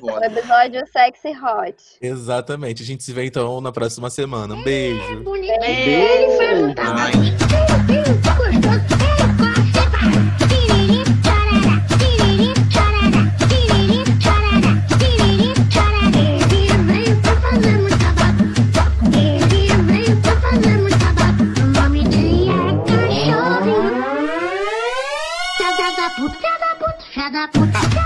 [0.00, 1.76] O episódio sexy hot.
[2.00, 2.82] Exatamente.
[2.82, 4.54] A gente se vê então na próxima semana.
[4.54, 5.22] Um beijo.
[5.22, 6.74] Beijo.
[6.78, 7.12] Ai,
[27.30, 27.99] Filha da puta.